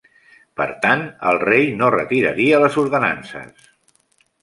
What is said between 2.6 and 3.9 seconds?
les ordenances.